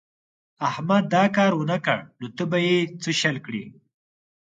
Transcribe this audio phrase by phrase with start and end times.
[0.69, 3.63] احمد دا کار و نه کړ نو ته به يې څه شل کړې.